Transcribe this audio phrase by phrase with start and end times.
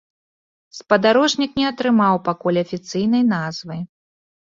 [0.77, 3.77] Спадарожнік не атрымаў пакуль афіцыйнай назвы.